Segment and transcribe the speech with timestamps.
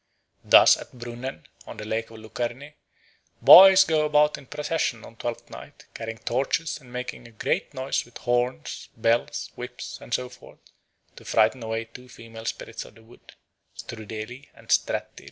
[0.43, 2.73] Thus at Brunnen, on the Lake of Lucerne,
[3.39, 8.03] boys go about in procession on Twelfth Night carrying torches and making a great noise
[8.03, 10.57] with horns, bells, whips, and so forth
[11.17, 13.35] to frighten away two female spirits of the wood,
[13.75, 15.19] Strudeli and Strätteli.